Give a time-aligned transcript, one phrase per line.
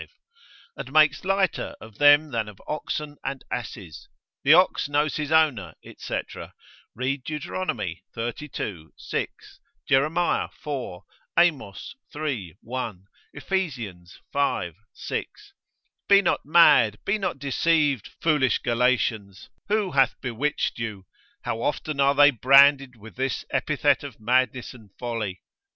[0.75, 4.09] And makes lighter of them than of oxen and asses,
[4.43, 6.19] the ox knows his owner, &c.:
[6.95, 7.43] read Deut.
[8.15, 8.87] xxxii.
[8.97, 10.05] 6; Jer.
[10.07, 11.01] iv.;
[11.37, 12.57] Amos, iii.
[12.63, 14.17] 1; Ephes.
[14.33, 14.71] v.
[14.91, 15.53] 6.
[16.09, 21.05] Be not mad, be not deceived, foolish Galatians, who hath bewitched you?
[21.43, 25.43] How often are they branded with this epithet of madness and folly?